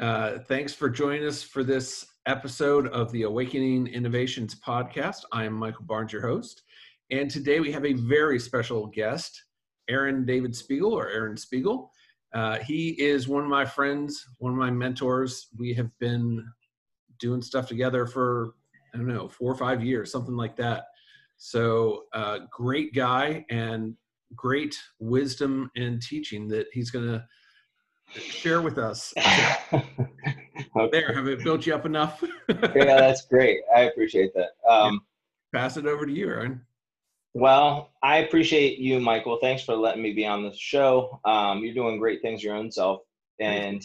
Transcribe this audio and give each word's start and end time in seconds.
Uh, 0.00 0.38
thanks 0.38 0.72
for 0.72 0.88
joining 0.88 1.26
us 1.26 1.42
for 1.42 1.62
this 1.62 2.06
episode 2.24 2.86
of 2.88 3.12
the 3.12 3.24
Awakening 3.24 3.86
Innovations 3.88 4.54
podcast. 4.54 5.24
I 5.30 5.44
am 5.44 5.52
Michael 5.52 5.84
Barnes, 5.84 6.10
your 6.10 6.22
host. 6.22 6.62
And 7.10 7.30
today 7.30 7.60
we 7.60 7.70
have 7.70 7.84
a 7.84 7.92
very 7.92 8.38
special 8.38 8.86
guest, 8.86 9.44
Aaron 9.90 10.24
David 10.24 10.56
Spiegel, 10.56 10.94
or 10.94 11.10
Aaron 11.10 11.36
Spiegel. 11.36 11.92
Uh, 12.32 12.60
he 12.60 12.98
is 12.98 13.28
one 13.28 13.42
of 13.42 13.50
my 13.50 13.66
friends, 13.66 14.24
one 14.38 14.52
of 14.52 14.58
my 14.58 14.70
mentors. 14.70 15.48
We 15.58 15.74
have 15.74 15.90
been 15.98 16.46
doing 17.18 17.42
stuff 17.42 17.68
together 17.68 18.06
for, 18.06 18.54
I 18.94 18.96
don't 18.96 19.06
know, 19.06 19.28
four 19.28 19.52
or 19.52 19.56
five 19.56 19.84
years, 19.84 20.10
something 20.10 20.36
like 20.36 20.56
that. 20.56 20.84
So, 21.36 22.04
uh, 22.14 22.38
great 22.50 22.94
guy 22.94 23.44
and 23.50 23.94
great 24.34 24.78
wisdom 24.98 25.70
and 25.76 26.00
teaching 26.00 26.48
that 26.48 26.68
he's 26.72 26.90
going 26.90 27.06
to 27.06 27.22
share 28.14 28.62
with 28.62 28.78
us. 28.78 29.12
okay. 29.72 30.88
There, 30.90 31.12
have 31.12 31.26
it 31.28 31.42
built 31.44 31.66
you 31.66 31.74
up 31.74 31.86
enough? 31.86 32.22
yeah, 32.48 32.96
that's 32.96 33.26
great. 33.26 33.60
I 33.74 33.82
appreciate 33.82 34.32
that. 34.34 34.50
Um, 34.68 35.00
Pass 35.52 35.76
it 35.76 35.86
over 35.86 36.06
to 36.06 36.12
you, 36.12 36.28
Aaron. 36.28 36.60
Well, 37.34 37.92
I 38.02 38.18
appreciate 38.18 38.78
you, 38.78 39.00
Michael. 39.00 39.38
Thanks 39.40 39.62
for 39.62 39.76
letting 39.76 40.02
me 40.02 40.12
be 40.12 40.26
on 40.26 40.42
the 40.42 40.54
show. 40.56 41.20
Um, 41.24 41.64
you're 41.64 41.74
doing 41.74 41.98
great 41.98 42.22
things 42.22 42.42
your 42.42 42.54
own 42.54 42.70
self, 42.70 43.02
and 43.40 43.82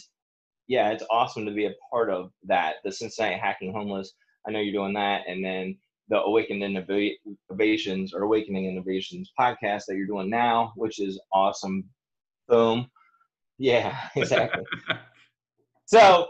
yeah, 0.68 0.90
it's 0.90 1.04
awesome 1.10 1.46
to 1.46 1.52
be 1.52 1.66
a 1.66 1.74
part 1.92 2.10
of 2.10 2.32
that. 2.44 2.76
The 2.84 2.92
Cincinnati 2.92 3.38
Hacking 3.40 3.74
Homeless. 3.74 4.14
I 4.48 4.52
know 4.52 4.60
you're 4.60 4.74
doing 4.74 4.94
that, 4.94 5.24
and 5.28 5.44
then 5.44 5.78
the 6.10 6.22
Awakened 6.22 6.64
Innovations 6.64 8.14
or 8.14 8.24
Awakening 8.24 8.66
Innovations 8.66 9.32
podcast 9.40 9.84
that 9.88 9.96
you're 9.96 10.08
doing 10.08 10.30
now, 10.30 10.74
which 10.76 11.00
is 11.00 11.20
awesome. 11.34 11.84
Boom. 12.48 12.88
Yeah, 13.58 13.98
exactly. 14.16 14.64
so, 15.86 16.30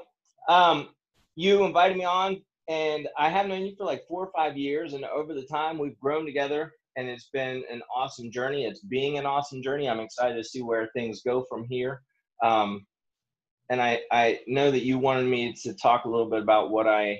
um, 0.50 0.90
you 1.36 1.64
invited 1.64 1.98
me 1.98 2.06
on, 2.06 2.42
and 2.70 3.08
I 3.18 3.30
have 3.30 3.48
known 3.48 3.66
you 3.66 3.76
for 3.76 3.86
like 3.86 4.04
four 4.08 4.26
or 4.26 4.32
five 4.36 4.58
years, 4.58 4.94
and 4.94 5.06
over 5.06 5.34
the 5.34 5.46
time 5.46 5.78
we've 5.78 6.00
grown 6.00 6.26
together 6.26 6.74
and 6.96 7.10
it's 7.10 7.30
been 7.32 7.64
an 7.70 7.82
awesome 7.94 8.32
journey. 8.32 8.66
It's 8.66 8.80
being 8.80 9.18
an 9.18 9.26
awesome 9.26 9.62
journey. 9.62 9.90
I'm 9.90 10.00
excited 10.00 10.36
to 10.36 10.44
see 10.44 10.62
where 10.62 10.90
things 10.96 11.22
go 11.22 11.46
from 11.50 11.66
here. 11.70 12.02
Um, 12.44 12.86
and 13.70 13.82
I, 13.82 14.02
I 14.12 14.40
know 14.48 14.72
that 14.72 14.84
you 14.84 14.98
wanted 14.98 15.26
me 15.26 15.54
to 15.64 15.74
talk 15.74 16.06
a 16.06 16.10
little 16.10 16.30
bit 16.30 16.42
about 16.42 16.72
what 16.72 16.88
I, 16.88 17.20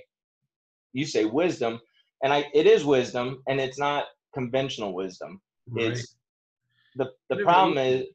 you 0.94 1.06
say 1.06 1.26
wisdom, 1.26 1.80
and 2.24 2.32
I, 2.32 2.50
it 2.54 2.68
is 2.68 2.86
wisdom, 2.86 3.42
and 3.48 3.60
it's 3.60 3.80
not 3.80 4.06
conventional 4.34 4.94
wisdom. 4.94 5.42
Right. 5.70 5.88
It's 5.88 6.16
the 6.96 7.12
the 7.30 7.38
problem 7.38 7.78
is, 7.78 8.06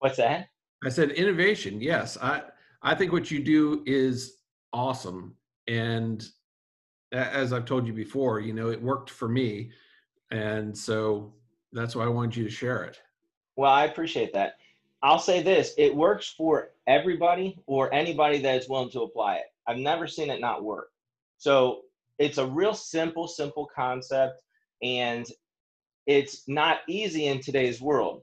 what's 0.00 0.16
that? 0.16 0.46
I 0.84 0.88
said 0.88 1.10
innovation. 1.12 1.80
Yes, 1.80 2.16
I 2.20 2.42
I 2.82 2.94
think 2.94 3.12
what 3.12 3.30
you 3.30 3.42
do 3.42 3.82
is 3.86 4.38
awesome, 4.72 5.34
and 5.66 6.26
as 7.12 7.52
I've 7.52 7.64
told 7.64 7.86
you 7.86 7.92
before, 7.92 8.38
you 8.40 8.52
know, 8.52 8.70
it 8.70 8.80
worked 8.80 9.10
for 9.10 9.28
me 9.28 9.72
and 10.30 10.76
so 10.76 11.32
that's 11.72 11.96
why 11.96 12.04
I 12.04 12.08
wanted 12.08 12.36
you 12.36 12.44
to 12.44 12.50
share 12.50 12.84
it. 12.84 13.00
Well, 13.56 13.72
I 13.72 13.84
appreciate 13.84 14.32
that. 14.34 14.54
I'll 15.02 15.18
say 15.18 15.42
this 15.42 15.74
it 15.78 15.94
works 15.94 16.34
for 16.36 16.70
everybody 16.86 17.60
or 17.66 17.92
anybody 17.94 18.38
that 18.38 18.56
is 18.56 18.68
willing 18.68 18.90
to 18.90 19.02
apply 19.02 19.36
it. 19.36 19.46
I've 19.66 19.78
never 19.78 20.06
seen 20.06 20.30
it 20.30 20.40
not 20.40 20.64
work. 20.64 20.90
So 21.38 21.82
it's 22.18 22.38
a 22.38 22.46
real 22.46 22.74
simple, 22.74 23.28
simple 23.28 23.68
concept, 23.74 24.42
and 24.82 25.26
it's 26.06 26.48
not 26.48 26.78
easy 26.88 27.26
in 27.26 27.40
today's 27.40 27.80
world. 27.80 28.22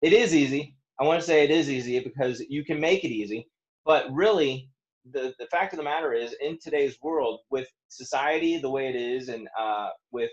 It 0.00 0.12
is 0.12 0.34
easy. 0.34 0.76
I 1.00 1.04
want 1.04 1.20
to 1.20 1.26
say 1.26 1.42
it 1.42 1.50
is 1.50 1.70
easy 1.70 1.98
because 2.00 2.40
you 2.48 2.64
can 2.64 2.78
make 2.80 3.04
it 3.04 3.10
easy, 3.10 3.48
but 3.84 4.12
really, 4.12 4.68
the, 5.10 5.34
the 5.38 5.46
fact 5.46 5.72
of 5.72 5.76
the 5.76 5.84
matter 5.84 6.12
is, 6.12 6.34
in 6.40 6.58
today's 6.58 6.96
world, 7.02 7.40
with 7.50 7.68
society 7.88 8.58
the 8.58 8.70
way 8.70 8.88
it 8.88 8.96
is, 8.96 9.28
and 9.28 9.48
uh, 9.58 9.90
with 10.12 10.30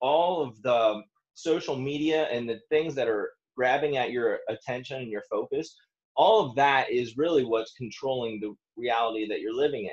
all 0.00 0.42
of 0.42 0.60
the 0.62 1.02
social 1.34 1.76
media 1.76 2.24
and 2.24 2.48
the 2.48 2.60
things 2.68 2.94
that 2.94 3.08
are 3.08 3.30
grabbing 3.56 3.96
at 3.96 4.10
your 4.10 4.40
attention 4.48 4.98
and 4.98 5.10
your 5.10 5.22
focus, 5.30 5.76
all 6.16 6.44
of 6.44 6.54
that 6.56 6.90
is 6.90 7.16
really 7.16 7.44
what's 7.44 7.72
controlling 7.72 8.40
the 8.40 8.54
reality 8.76 9.26
that 9.28 9.40
you're 9.40 9.54
living 9.54 9.84
in. 9.84 9.92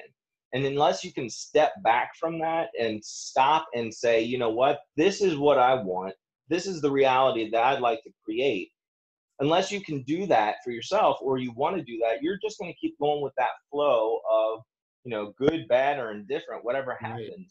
And 0.54 0.66
unless 0.66 1.04
you 1.04 1.14
can 1.14 1.30
step 1.30 1.74
back 1.84 2.12
from 2.20 2.40
that 2.40 2.70
and 2.80 3.04
stop 3.06 3.68
and 3.76 3.94
say, 3.94 4.22
you 4.22 4.38
know 4.38 4.50
what, 4.50 4.80
this 4.98 5.22
is 5.22 5.38
what 5.38 5.60
I 5.60 5.76
want, 5.76 6.16
this 6.50 6.66
is 6.66 6.82
the 6.82 6.92
reality 6.92 7.50
that 7.52 7.64
I'd 7.64 7.82
like 7.82 8.02
to 8.04 8.12
create, 8.26 8.72
unless 9.40 9.72
you 9.72 9.82
can 9.82 10.04
do 10.04 10.26
that 10.28 10.56
for 10.64 10.72
yourself 10.72 11.18
or 11.22 11.38
you 11.38 11.52
want 11.54 11.78
to 11.78 11.84
do 11.84 12.00
that, 12.04 12.22
you're 12.22 12.40
just 12.42 12.60
going 12.60 12.72
to 12.72 12.78
keep 12.78 12.98
going 13.00 13.22
with 13.22 13.34
that 13.38 13.50
flow 13.72 14.20
of, 14.30 14.62
you 15.04 15.12
know, 15.12 15.34
good, 15.38 15.68
bad, 15.68 15.98
or 15.98 16.12
indifferent, 16.12 16.66
whatever 16.66 16.98
happens. 17.00 17.30
Right. 17.38 17.48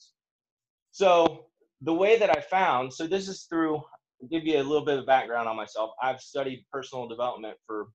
So 0.93 1.47
the 1.82 1.94
way 1.94 2.19
that 2.19 2.37
I 2.37 2.41
found, 2.41 2.93
so 2.93 3.06
this 3.06 3.28
is 3.28 3.44
through, 3.44 3.77
I'll 3.77 4.28
give 4.31 4.44
you 4.44 4.59
a 4.59 4.62
little 4.62 4.84
bit 4.84 4.98
of 4.98 5.06
background 5.06 5.48
on 5.48 5.56
myself. 5.56 5.91
I've 6.03 6.21
studied 6.21 6.65
personal 6.72 7.09
development 7.09 7.56
for 7.66 7.88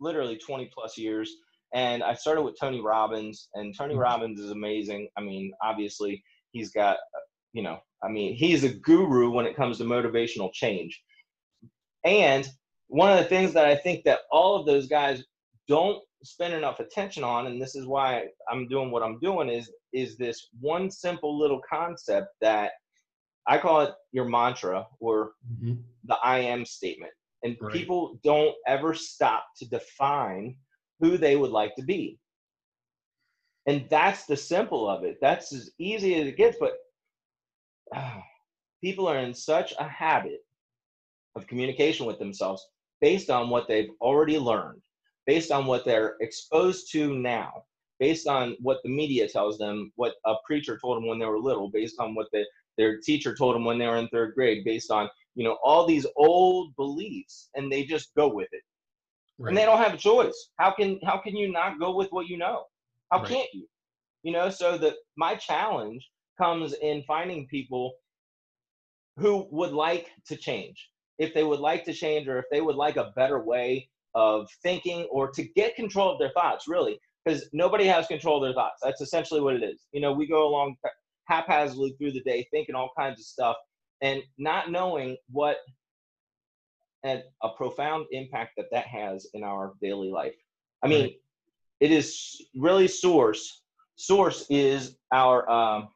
literally 0.00 0.38
20 0.38 0.70
plus 0.74 0.98
years. 0.98 1.30
And 1.74 2.02
I 2.02 2.14
started 2.14 2.42
with 2.42 2.58
Tony 2.60 2.82
Robbins, 2.82 3.48
and 3.54 3.74
Tony 3.76 3.94
mm-hmm. 3.94 4.02
Robbins 4.02 4.40
is 4.40 4.50
amazing. 4.50 5.08
I 5.16 5.22
mean, 5.22 5.52
obviously, 5.62 6.22
he's 6.50 6.70
got, 6.70 6.98
you 7.54 7.62
know, 7.62 7.78
I 8.02 8.08
mean, 8.08 8.34
he's 8.34 8.64
a 8.64 8.68
guru 8.68 9.30
when 9.30 9.46
it 9.46 9.56
comes 9.56 9.78
to 9.78 9.84
motivational 9.84 10.52
change. 10.52 11.00
And 12.04 12.48
one 12.92 13.10
of 13.10 13.18
the 13.18 13.24
things 13.24 13.54
that 13.54 13.64
I 13.64 13.74
think 13.74 14.04
that 14.04 14.20
all 14.30 14.54
of 14.54 14.66
those 14.66 14.86
guys 14.86 15.24
don't 15.66 15.98
spend 16.22 16.52
enough 16.52 16.78
attention 16.78 17.24
on, 17.24 17.46
and 17.46 17.60
this 17.60 17.74
is 17.74 17.86
why 17.86 18.24
I'm 18.50 18.68
doing 18.68 18.90
what 18.90 19.02
I'm 19.02 19.18
doing, 19.18 19.48
is 19.48 19.72
is 19.94 20.18
this 20.18 20.48
one 20.60 20.90
simple 20.90 21.38
little 21.38 21.60
concept 21.68 22.28
that 22.42 22.72
I 23.46 23.56
call 23.56 23.80
it 23.80 23.94
your 24.12 24.26
mantra 24.26 24.86
or 25.00 25.32
mm-hmm. 25.50 25.80
the 26.04 26.16
I 26.22 26.40
am 26.40 26.66
statement. 26.66 27.12
And 27.42 27.56
right. 27.60 27.72
people 27.72 28.20
don't 28.22 28.54
ever 28.66 28.92
stop 28.92 29.46
to 29.56 29.68
define 29.68 30.54
who 31.00 31.16
they 31.16 31.36
would 31.36 31.50
like 31.50 31.74
to 31.76 31.82
be. 31.82 32.18
And 33.66 33.86
that's 33.88 34.26
the 34.26 34.36
simple 34.36 34.88
of 34.88 35.02
it. 35.02 35.16
That's 35.22 35.52
as 35.54 35.70
easy 35.78 36.14
as 36.16 36.28
it 36.28 36.36
gets. 36.36 36.58
But 36.60 36.74
uh, 37.96 38.20
people 38.82 39.08
are 39.08 39.18
in 39.18 39.32
such 39.32 39.72
a 39.78 39.88
habit 39.88 40.40
of 41.34 41.46
communication 41.46 42.04
with 42.04 42.18
themselves 42.18 42.64
based 43.02 43.28
on 43.28 43.50
what 43.50 43.68
they've 43.68 43.90
already 44.00 44.38
learned, 44.38 44.80
based 45.26 45.50
on 45.50 45.66
what 45.66 45.84
they're 45.84 46.16
exposed 46.20 46.90
to 46.92 47.12
now, 47.18 47.64
based 47.98 48.28
on 48.28 48.56
what 48.60 48.78
the 48.84 48.88
media 48.88 49.28
tells 49.28 49.58
them, 49.58 49.92
what 49.96 50.14
a 50.24 50.34
preacher 50.46 50.78
told 50.80 50.96
them 50.96 51.06
when 51.06 51.18
they 51.18 51.26
were 51.26 51.38
little, 51.38 51.68
based 51.68 51.96
on 51.98 52.14
what 52.14 52.28
the 52.32 52.46
their 52.78 52.98
teacher 53.00 53.34
told 53.34 53.54
them 53.54 53.66
when 53.66 53.78
they 53.78 53.86
were 53.86 53.98
in 53.98 54.08
third 54.08 54.32
grade 54.34 54.64
based 54.64 54.90
on 54.90 55.06
you 55.34 55.44
know 55.44 55.58
all 55.62 55.86
these 55.86 56.06
old 56.16 56.74
beliefs 56.76 57.50
and 57.54 57.70
they 57.70 57.84
just 57.84 58.14
go 58.14 58.28
with 58.28 58.48
it. 58.52 58.62
Right. 59.38 59.48
and 59.48 59.56
they 59.56 59.66
don't 59.66 59.82
have 59.82 59.94
a 59.94 59.98
choice. 59.98 60.50
How 60.56 60.72
can 60.72 60.98
how 61.04 61.18
can 61.18 61.36
you 61.36 61.50
not 61.50 61.78
go 61.78 61.94
with 61.94 62.08
what 62.10 62.28
you 62.28 62.38
know? 62.38 62.64
How 63.10 63.18
right. 63.18 63.28
can't 63.28 63.48
you? 63.52 63.66
You 64.22 64.32
know 64.32 64.48
so 64.48 64.78
that 64.78 64.94
my 65.16 65.34
challenge 65.34 66.08
comes 66.38 66.72
in 66.74 67.02
finding 67.02 67.46
people 67.48 67.92
who 69.18 69.46
would 69.50 69.72
like 69.72 70.08
to 70.28 70.36
change 70.36 70.88
if 71.22 71.32
they 71.34 71.44
would 71.44 71.60
like 71.60 71.84
to 71.84 71.92
change 71.92 72.28
or 72.28 72.38
if 72.38 72.44
they 72.50 72.60
would 72.60 72.76
like 72.76 72.96
a 72.96 73.12
better 73.16 73.40
way 73.42 73.88
of 74.14 74.46
thinking 74.62 75.06
or 75.10 75.30
to 75.30 75.42
get 75.56 75.76
control 75.76 76.12
of 76.12 76.18
their 76.18 76.32
thoughts 76.32 76.68
really 76.68 76.98
because 77.24 77.48
nobody 77.52 77.84
has 77.84 78.06
control 78.06 78.36
of 78.36 78.42
their 78.42 78.54
thoughts 78.54 78.80
that's 78.82 79.00
essentially 79.00 79.40
what 79.40 79.54
it 79.54 79.62
is 79.62 79.86
you 79.92 80.00
know 80.00 80.12
we 80.12 80.26
go 80.26 80.46
along 80.46 80.76
haphazardly 81.28 81.94
through 81.98 82.12
the 82.12 82.22
day, 82.22 82.46
thinking 82.50 82.74
all 82.74 82.90
kinds 82.98 83.20
of 83.20 83.26
stuff, 83.26 83.56
and 84.00 84.22
not 84.38 84.70
knowing 84.70 85.16
what 85.30 85.56
and 87.04 87.22
a 87.42 87.48
profound 87.50 88.06
impact 88.12 88.52
that 88.56 88.66
that 88.70 88.86
has 88.86 89.26
in 89.34 89.42
our 89.42 89.72
daily 89.82 90.10
life. 90.10 90.34
I 90.84 90.88
mean, 90.88 91.12
it 91.80 91.90
is 91.90 92.40
really 92.54 92.86
source. 92.86 93.62
Source 93.96 94.46
is 94.50 94.96
our 95.12 95.48
um, 95.50 95.88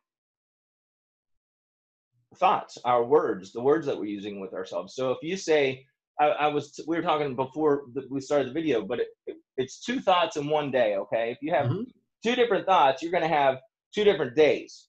thoughts, 2.38 2.78
our 2.84 3.04
words, 3.04 3.52
the 3.52 3.60
words 3.60 3.86
that 3.86 3.98
we're 3.98 4.04
using 4.04 4.40
with 4.40 4.52
ourselves. 4.54 4.94
So 4.94 5.10
if 5.10 5.18
you 5.22 5.36
say, 5.36 5.84
I, 6.20 6.26
I 6.26 6.46
was, 6.48 6.78
we 6.86 6.96
were 6.96 7.02
talking 7.02 7.36
before 7.36 7.84
the, 7.94 8.02
we 8.10 8.20
started 8.20 8.48
the 8.48 8.52
video, 8.52 8.82
but 8.82 9.00
it, 9.00 9.08
it, 9.26 9.36
it's 9.56 9.80
two 9.80 10.00
thoughts 10.00 10.36
in 10.36 10.48
one 10.48 10.70
day. 10.70 10.96
Okay, 10.96 11.30
if 11.30 11.38
you 11.42 11.52
have 11.52 11.66
mm-hmm. 11.66 11.82
two 12.24 12.34
different 12.34 12.66
thoughts, 12.66 13.02
you're 13.02 13.12
going 13.12 13.22
to 13.22 13.28
have 13.28 13.58
two 13.94 14.04
different 14.04 14.34
days. 14.36 14.88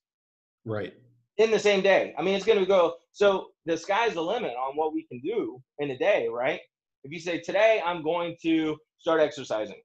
Right. 0.66 0.94
In 1.38 1.52
the 1.52 1.60
same 1.60 1.82
day. 1.82 2.16
I 2.18 2.22
mean, 2.22 2.36
it's 2.36 2.46
going 2.46 2.60
to 2.60 2.66
go. 2.66 2.96
So 3.12 3.48
the 3.66 3.78
sky's 3.78 4.14
the 4.14 4.22
limit 4.22 4.54
on 4.56 4.76
what 4.76 4.94
we 4.94 5.04
can 5.04 5.20
do 5.20 5.62
in 5.80 5.92
a 5.92 5.98
day, 5.98 6.28
right? 6.32 6.60
If 7.04 7.12
you 7.12 7.20
say 7.20 7.40
today 7.40 7.82
I'm 7.86 8.04
going 8.04 8.36
to 8.42 8.76
start 8.98 9.22
exercising, 9.22 9.82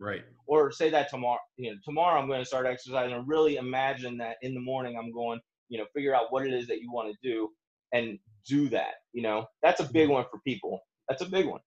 right? 0.00 0.22
Or 0.46 0.70
say 0.72 0.88
that 0.90 1.10
tomorrow, 1.10 1.38
you 1.56 1.70
know, 1.70 1.76
tomorrow 1.84 2.20
I'm 2.20 2.28
going 2.28 2.40
to 2.40 2.46
start 2.46 2.66
exercising, 2.66 3.14
and 3.14 3.28
really 3.28 3.56
imagine 3.56 4.16
that 4.18 4.36
in 4.42 4.54
the 4.54 4.60
morning 4.60 4.96
I'm 4.98 5.12
going, 5.12 5.38
you 5.68 5.78
know, 5.78 5.84
figure 5.94 6.14
out 6.14 6.26
what 6.30 6.46
it 6.46 6.52
is 6.52 6.66
that 6.68 6.80
you 6.80 6.92
want 6.92 7.12
to 7.12 7.28
do 7.28 7.48
and 7.92 8.18
do 8.46 8.68
that. 8.68 8.94
You 9.12 9.22
know, 9.22 9.46
that's 9.62 9.80
a 9.80 9.84
big 9.84 10.04
mm-hmm. 10.04 10.14
one 10.14 10.24
for 10.30 10.40
people. 10.46 10.80
That's 11.08 11.22
a 11.22 11.26
big 11.26 11.46
one. 11.46 11.60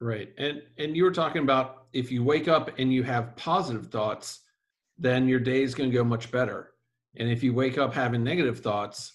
Right. 0.00 0.30
And 0.38 0.62
and 0.78 0.96
you 0.96 1.04
were 1.04 1.12
talking 1.12 1.42
about 1.42 1.86
if 1.92 2.10
you 2.10 2.24
wake 2.24 2.48
up 2.48 2.78
and 2.78 2.92
you 2.92 3.02
have 3.04 3.36
positive 3.36 3.86
thoughts, 3.86 4.40
then 4.98 5.28
your 5.28 5.40
day 5.40 5.62
is 5.62 5.74
going 5.74 5.90
to 5.90 5.96
go 5.96 6.04
much 6.04 6.30
better. 6.30 6.70
And 7.16 7.30
if 7.30 7.42
you 7.42 7.52
wake 7.52 7.78
up 7.78 7.94
having 7.94 8.24
negative 8.24 8.60
thoughts, 8.60 9.12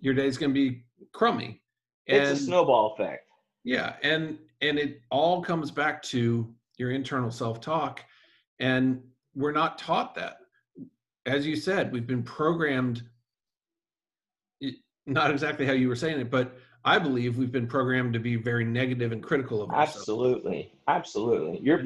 your 0.00 0.14
day 0.14 0.26
is 0.26 0.38
going 0.38 0.50
to 0.50 0.54
be 0.54 0.84
crummy. 1.12 1.62
And, 2.08 2.22
it's 2.22 2.40
a 2.40 2.44
snowball 2.44 2.94
effect. 2.94 3.26
Yeah, 3.64 3.94
and 4.02 4.38
and 4.60 4.78
it 4.78 5.02
all 5.10 5.42
comes 5.42 5.70
back 5.70 6.02
to 6.04 6.54
your 6.78 6.90
internal 6.90 7.30
self-talk 7.30 8.04
and 8.60 9.02
we're 9.34 9.52
not 9.52 9.78
taught 9.78 10.14
that. 10.14 10.38
As 11.26 11.46
you 11.46 11.56
said, 11.56 11.92
we've 11.92 12.06
been 12.06 12.22
programmed 12.22 13.02
not 15.06 15.30
exactly 15.30 15.66
how 15.66 15.72
you 15.72 15.88
were 15.88 15.96
saying 15.96 16.20
it, 16.20 16.30
but 16.30 16.56
I 16.84 16.98
believe 16.98 17.38
we've 17.38 17.52
been 17.52 17.66
programmed 17.66 18.12
to 18.12 18.18
be 18.18 18.36
very 18.36 18.64
negative 18.64 19.12
and 19.12 19.22
critical 19.22 19.62
of 19.62 19.70
ourselves. 19.70 20.00
Absolutely. 20.00 20.72
Absolutely. 20.86 21.60
You're 21.62 21.84